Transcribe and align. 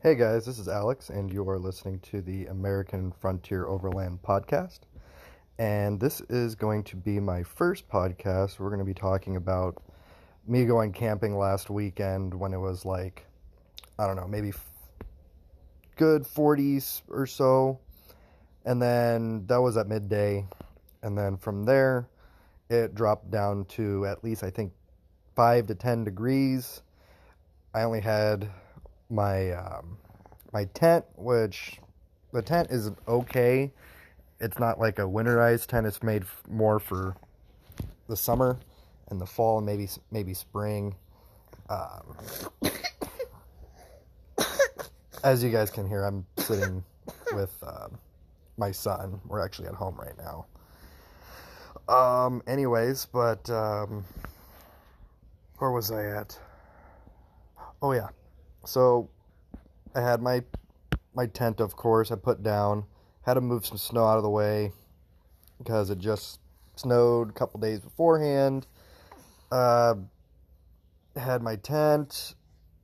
Hey 0.00 0.14
guys, 0.14 0.46
this 0.46 0.60
is 0.60 0.68
Alex, 0.68 1.10
and 1.10 1.28
you 1.28 1.50
are 1.50 1.58
listening 1.58 1.98
to 2.12 2.22
the 2.22 2.46
American 2.46 3.10
Frontier 3.10 3.66
Overland 3.66 4.20
podcast. 4.22 4.78
And 5.58 5.98
this 5.98 6.20
is 6.28 6.54
going 6.54 6.84
to 6.84 6.94
be 6.94 7.18
my 7.18 7.42
first 7.42 7.88
podcast. 7.88 8.60
We're 8.60 8.68
going 8.68 8.78
to 8.78 8.84
be 8.84 8.94
talking 8.94 9.34
about 9.34 9.82
me 10.46 10.66
going 10.66 10.92
camping 10.92 11.36
last 11.36 11.68
weekend 11.68 12.32
when 12.32 12.54
it 12.54 12.58
was 12.58 12.84
like, 12.84 13.26
I 13.98 14.06
don't 14.06 14.14
know, 14.14 14.28
maybe 14.28 14.50
f- 14.50 14.70
good 15.96 16.22
40s 16.22 17.02
or 17.08 17.26
so. 17.26 17.80
And 18.64 18.80
then 18.80 19.46
that 19.48 19.60
was 19.60 19.76
at 19.76 19.88
midday. 19.88 20.46
And 21.02 21.18
then 21.18 21.36
from 21.36 21.64
there, 21.64 22.08
it 22.70 22.94
dropped 22.94 23.32
down 23.32 23.64
to 23.70 24.06
at 24.06 24.22
least, 24.22 24.44
I 24.44 24.50
think, 24.50 24.72
5 25.34 25.66
to 25.66 25.74
10 25.74 26.04
degrees. 26.04 26.82
I 27.74 27.82
only 27.82 28.00
had 28.00 28.48
my 29.10 29.52
um, 29.52 29.98
my 30.52 30.64
tent, 30.74 31.04
which 31.16 31.78
the 32.32 32.42
tent 32.42 32.70
is 32.70 32.90
okay. 33.06 33.72
It's 34.40 34.58
not 34.58 34.78
like 34.78 34.98
a 34.98 35.02
winterized 35.02 35.66
tent. 35.66 35.86
It's 35.86 36.02
made 36.02 36.24
more 36.48 36.78
for 36.78 37.16
the 38.08 38.16
summer 38.16 38.58
and 39.10 39.20
the 39.20 39.26
fall 39.26 39.58
and 39.58 39.66
maybe 39.66 39.88
maybe 40.10 40.34
spring. 40.34 40.94
Um, 41.68 42.16
as 45.24 45.42
you 45.42 45.50
guys 45.50 45.70
can 45.70 45.88
hear, 45.88 46.04
I'm 46.04 46.26
sitting 46.38 46.84
with 47.32 47.54
uh, 47.62 47.88
my 48.56 48.70
son. 48.70 49.20
We're 49.26 49.44
actually 49.44 49.68
at 49.68 49.74
home 49.74 49.96
right 49.98 50.16
now. 50.18 50.46
Um. 51.92 52.42
Anyways, 52.46 53.06
but 53.06 53.48
um, 53.50 54.04
where 55.58 55.70
was 55.70 55.90
I 55.90 56.04
at? 56.04 56.38
Oh 57.80 57.92
yeah. 57.92 58.08
So 58.64 59.10
I 59.94 60.00
had 60.00 60.22
my 60.22 60.42
my 61.14 61.26
tent, 61.26 61.60
of 61.60 61.76
course. 61.76 62.10
I 62.10 62.16
put 62.16 62.42
down. 62.42 62.84
Had 63.22 63.34
to 63.34 63.40
move 63.40 63.66
some 63.66 63.78
snow 63.78 64.04
out 64.04 64.16
of 64.16 64.22
the 64.22 64.30
way 64.30 64.72
because 65.58 65.90
it 65.90 65.98
just 65.98 66.40
snowed 66.76 67.30
a 67.30 67.32
couple 67.32 67.60
days 67.60 67.80
beforehand. 67.80 68.66
Uh, 69.50 69.94
had 71.16 71.42
my 71.42 71.56
tent, 71.56 72.34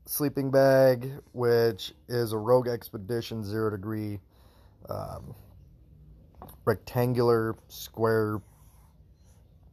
sleeping 0.06 0.50
bag, 0.50 1.12
which 1.32 1.92
is 2.08 2.32
a 2.32 2.38
Rogue 2.38 2.68
Expedition 2.68 3.44
zero 3.44 3.70
degree 3.70 4.20
um, 4.88 5.34
rectangular 6.64 7.54
square 7.68 8.40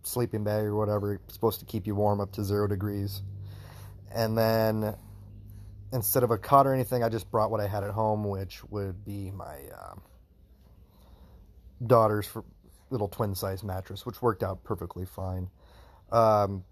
sleeping 0.04 0.44
bag 0.44 0.66
or 0.66 0.76
whatever. 0.76 1.16
It's 1.16 1.34
supposed 1.34 1.60
to 1.60 1.66
keep 1.66 1.88
you 1.88 1.96
warm 1.96 2.22
up 2.22 2.32
to 2.34 2.44
zero 2.44 2.68
degrees. 2.68 3.22
And 4.14 4.38
then 4.38 4.96
instead 5.94 6.24
of 6.24 6.32
a 6.32 6.38
cot 6.38 6.68
or 6.68 6.74
anything, 6.74 7.04
I 7.04 7.10
just 7.10 7.30
brought 7.30 7.52
what 7.52 7.60
I 7.60 7.68
had 7.68 7.84
at 7.84 7.92
home, 7.92 8.24
which 8.24 8.64
would 8.66 9.04
be 9.06 9.32
my 9.32 9.58
uh, 9.74 9.96
daughter's 11.86 12.30
little 12.90 13.08
twin 13.08 13.36
size 13.36 13.64
mattress, 13.64 14.06
which 14.06 14.22
worked 14.22 14.44
out 14.44 14.64
perfectly 14.64 15.06
fine. 15.06 15.50
Um, 16.12 16.64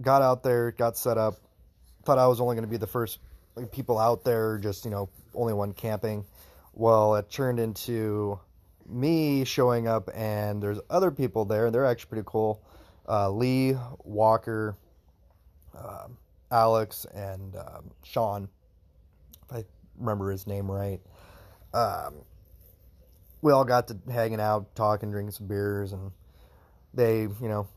got 0.00 0.22
out 0.22 0.42
there, 0.42 0.72
got 0.72 0.96
set 0.96 1.18
up. 1.18 1.36
Thought 2.04 2.18
I 2.18 2.26
was 2.26 2.40
only 2.40 2.54
going 2.54 2.66
to 2.66 2.70
be 2.70 2.76
the 2.76 2.86
first 2.86 3.18
like, 3.54 3.70
people 3.72 3.98
out 3.98 4.24
there, 4.24 4.58
just 4.58 4.84
you 4.84 4.90
know, 4.90 5.08
only 5.34 5.52
one 5.52 5.72
camping. 5.72 6.24
Well, 6.72 7.16
it 7.16 7.30
turned 7.30 7.58
into 7.58 8.38
me 8.86 9.44
showing 9.44 9.88
up, 9.88 10.08
and 10.14 10.62
there's 10.62 10.78
other 10.88 11.10
people 11.10 11.44
there, 11.44 11.66
and 11.66 11.74
they're 11.74 11.84
actually 11.84 12.08
pretty 12.08 12.24
cool. 12.26 12.62
Uh, 13.08 13.30
Lee 13.30 13.74
Walker. 14.04 14.76
Um, 15.76 16.16
Alex 16.50 17.06
and 17.14 17.56
um, 17.56 17.90
Sean, 18.02 18.48
if 19.50 19.56
I 19.56 19.64
remember 19.98 20.30
his 20.30 20.46
name 20.46 20.70
right. 20.70 21.00
Um, 21.74 22.14
we 23.42 23.52
all 23.52 23.64
got 23.64 23.88
to 23.88 23.98
hanging 24.10 24.40
out, 24.40 24.74
talking, 24.74 25.10
drinking 25.10 25.32
some 25.32 25.46
beers, 25.46 25.92
and 25.92 26.10
they, 26.94 27.22
you 27.22 27.36
know, 27.40 27.68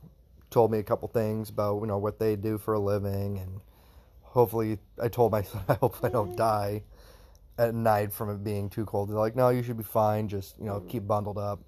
told 0.49 0.71
me 0.71 0.79
a 0.79 0.83
couple 0.83 1.07
things 1.07 1.49
about 1.49 1.79
you 1.81 1.87
know 1.87 1.97
what 1.97 2.19
they 2.19 2.35
do 2.35 2.57
for 2.57 2.73
a 2.73 2.79
living, 2.79 3.37
and 3.37 3.61
hopefully, 4.21 4.79
I 5.01 5.07
told 5.07 5.31
myself 5.31 5.63
I 5.69 5.73
hope 5.75 5.97
I 6.03 6.09
don't 6.09 6.35
die 6.35 6.83
at 7.57 7.75
night 7.75 8.11
from 8.11 8.29
it 8.29 8.43
being 8.43 8.69
too 8.69 8.85
cold. 8.85 9.09
They're 9.09 9.17
like, 9.17 9.35
no, 9.35 9.49
you 9.49 9.61
should 9.61 9.77
be 9.77 9.83
fine. 9.83 10.27
Just 10.27 10.57
you 10.57 10.65
know, 10.65 10.79
keep 10.79 11.05
bundled 11.05 11.37
up. 11.37 11.59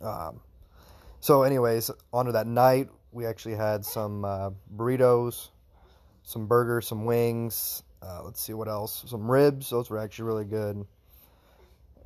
Um, 0.00 0.40
so, 1.20 1.42
anyways, 1.42 1.90
on 2.12 2.26
to 2.26 2.32
that 2.32 2.46
night, 2.46 2.88
we 3.12 3.26
actually 3.26 3.54
had 3.54 3.84
some 3.84 4.24
uh, 4.24 4.50
burritos 4.74 5.50
some 6.26 6.46
burgers, 6.46 6.88
some 6.88 7.04
wings. 7.04 7.84
Uh, 8.02 8.20
let's 8.24 8.40
see 8.40 8.52
what 8.52 8.66
else. 8.66 9.04
Some 9.06 9.30
ribs. 9.30 9.70
Those 9.70 9.88
were 9.88 9.98
actually 9.98 10.24
really 10.24 10.44
good. 10.44 10.84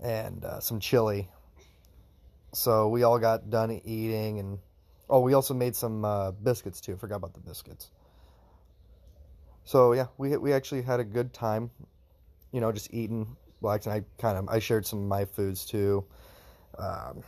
And 0.03 0.44
uh, 0.44 0.60
some 0.60 0.78
chili. 0.78 1.28
So 2.53 2.88
we 2.88 3.03
all 3.03 3.19
got 3.19 3.48
done 3.48 3.80
eating, 3.84 4.41
and 4.41 4.59
oh, 5.09 5.20
we 5.20 5.34
also 5.34 5.54
made 5.54 5.75
some 5.75 6.04
uh, 6.04 6.32
biscuits 6.32 6.80
too. 6.80 6.97
Forgot 6.97 7.16
about 7.16 7.32
the 7.32 7.41
biscuits. 7.41 7.91
So 9.64 9.92
yeah, 9.92 10.06
we 10.19 10.36
we 10.36 10.53
actually 10.53 10.82
had 10.82 11.00
a 11.00 11.04
good 11.04 11.32
time. 11.32 11.70
You 12.53 12.60
know, 12.60 12.72
just 12.72 12.92
eating, 12.92 13.36
relaxing. 13.60 13.92
I 13.92 14.03
kind 14.19 14.36
of 14.36 14.48
I 14.48 14.59
shared 14.59 14.84
some 14.84 14.98
of 14.98 15.04
my 15.06 15.25
foods 15.25 15.64
too. 15.64 16.04
Um, 16.78 17.22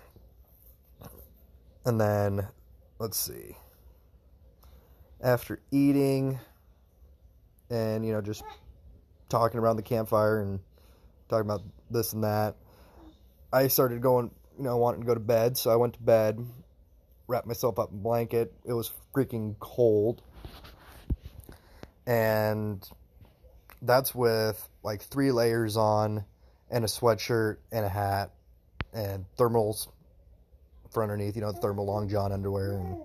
and 1.84 2.00
then 2.00 2.46
let's 2.98 3.18
see. 3.18 3.56
After 5.20 5.60
eating, 5.70 6.40
and 7.72 8.04
you 8.04 8.12
know 8.12 8.20
just 8.20 8.44
talking 9.28 9.58
around 9.58 9.76
the 9.76 9.82
campfire 9.82 10.40
and 10.40 10.60
talking 11.28 11.46
about 11.46 11.62
this 11.90 12.12
and 12.12 12.24
that. 12.24 12.56
I 13.52 13.68
started 13.68 14.00
going, 14.02 14.30
you 14.58 14.64
know, 14.64 14.76
wanting 14.76 15.00
to 15.00 15.06
go 15.06 15.14
to 15.14 15.20
bed, 15.20 15.56
so 15.56 15.70
I 15.70 15.76
went 15.76 15.94
to 15.94 16.02
bed, 16.02 16.44
wrapped 17.26 17.46
myself 17.46 17.78
up 17.78 17.90
in 17.90 18.02
blanket. 18.02 18.52
It 18.64 18.72
was 18.72 18.92
freaking 19.14 19.58
cold. 19.58 20.22
And 22.06 22.86
that's 23.80 24.14
with 24.14 24.68
like 24.82 25.02
three 25.02 25.32
layers 25.32 25.76
on 25.76 26.24
and 26.70 26.84
a 26.84 26.88
sweatshirt 26.88 27.58
and 27.70 27.84
a 27.84 27.88
hat 27.88 28.32
and 28.92 29.24
thermals 29.38 29.88
for 30.90 31.02
underneath, 31.02 31.36
you 31.36 31.42
know, 31.42 31.52
thermal 31.52 31.86
long 31.86 32.08
john 32.08 32.32
underwear 32.32 32.72
and 32.72 32.96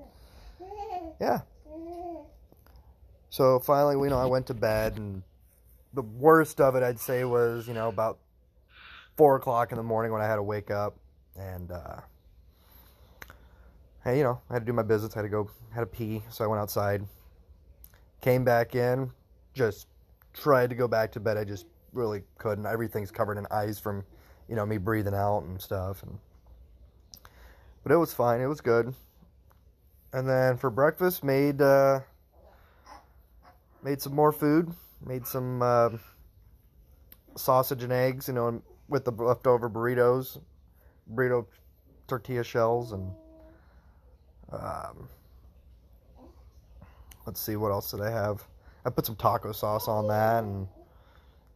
yeah, 1.22 1.42
so 3.30 3.60
finally, 3.60 3.96
you 3.96 4.10
know, 4.10 4.20
I 4.20 4.26
went 4.26 4.48
to 4.48 4.54
bed, 4.54 4.98
and 4.98 5.24
the 5.94 6.02
worst 6.02 6.62
of 6.62 6.76
it, 6.76 6.84
I'd 6.84 7.00
say, 7.00 7.24
was 7.24 7.68
you 7.68 7.74
know 7.74 7.90
about 7.90 8.20
four 9.16 9.36
o'clock 9.36 9.72
in 9.72 9.78
the 9.78 9.84
morning 9.84 10.12
when 10.12 10.22
I 10.22 10.26
had 10.26 10.36
to 10.36 10.44
wake 10.44 10.72
up, 10.72 10.96
and 11.36 11.72
uh, 11.72 11.98
hey, 14.04 14.18
you 14.18 14.24
know, 14.24 14.40
I 14.50 14.54
had 14.54 14.60
to 14.60 14.66
do 14.66 14.74
my 14.74 14.84
business. 14.84 15.16
I 15.16 15.20
had 15.20 15.24
to 15.24 15.30
go, 15.30 15.50
had 15.74 15.82
to 15.82 15.86
pee, 15.88 16.24
so 16.30 16.44
I 16.44 16.48
went 16.48 16.62
outside, 16.62 17.04
came 18.22 18.44
back 18.44 18.76
in, 18.76 19.12
just 19.54 19.88
tried 20.34 20.70
to 20.70 20.76
go 20.76 20.88
back 20.88 21.12
to 21.14 21.20
bed. 21.20 21.38
I 21.38 21.44
just 21.44 21.66
really 21.94 22.22
couldn't. 22.38 22.66
Everything's 22.66 23.12
covered 23.12 23.38
in 23.38 23.46
ice 23.52 23.80
from, 23.80 24.06
you 24.48 24.56
know, 24.56 24.66
me 24.66 24.78
breathing 24.78 25.16
out 25.16 25.44
and 25.44 25.60
stuff, 25.60 26.04
and 26.04 26.18
but 27.84 27.92
it 27.92 27.98
was 27.98 28.14
fine. 28.14 28.40
It 28.40 28.48
was 28.48 28.62
good. 28.62 28.94
And 30.14 30.28
then 30.28 30.58
for 30.58 30.70
breakfast, 30.70 31.24
made. 31.24 31.62
Uh, 31.62 32.00
made 33.84 34.02
some 34.02 34.16
more 34.16 34.32
food. 34.32 34.72
Made 35.06 35.28
some 35.28 35.62
uh, 35.62 35.90
sausage 37.36 37.84
and 37.84 37.94
eggs, 37.94 38.28
you 38.28 38.34
know, 38.34 38.62
with 38.90 39.06
the 39.06 39.12
leftover 39.12 39.70
burritos, 39.70 40.40
burrito 41.14 41.46
tortilla 42.08 42.44
shells, 42.44 42.94
and 42.94 43.12
um, 44.52 45.08
let's 47.28 47.40
see 47.40 47.56
what 47.58 47.70
else 47.72 47.92
did 47.92 48.02
I 48.02 48.10
have. 48.10 48.44
I 48.86 48.90
put 48.90 49.06
some 49.06 49.16
taco 49.16 49.52
sauce 49.52 49.88
on 49.88 50.08
that 50.08 50.44
and 50.44 50.68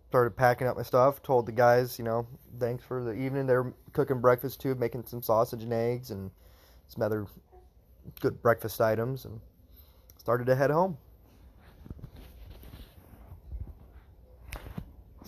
started 0.10 0.38
packing 0.38 0.68
up 0.68 0.78
my 0.78 0.84
stuff. 0.84 1.24
Told 1.24 1.46
the 1.48 1.52
guys, 1.52 1.98
you 1.98 2.06
know, 2.06 2.28
thanks 2.60 2.84
for 2.84 3.04
the 3.04 3.14
evening. 3.14 3.48
They're 3.48 3.74
cooking 3.94 4.22
breakfast 4.22 4.62
too, 4.62 4.76
making 4.76 5.06
some 5.06 5.24
sausage 5.24 5.64
and 5.64 5.74
eggs 5.74 6.12
and 6.12 6.30
some 6.90 7.02
other 7.02 7.26
good 8.20 8.42
breakfast 8.42 8.82
items, 8.82 9.26
and 9.26 9.40
started 10.20 10.46
to 10.46 10.56
head 10.56 10.70
home. 10.70 10.98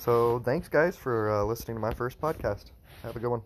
So 0.04 0.42
thanks, 0.44 0.68
guys, 0.68 0.98
for 0.98 1.32
uh, 1.32 1.46
listening 1.46 1.78
to 1.78 1.82
my 1.82 1.94
first 1.94 2.20
podcast. 2.20 2.72
Have 3.04 3.16
a 3.16 3.20
good 3.22 3.30
one. 3.30 3.42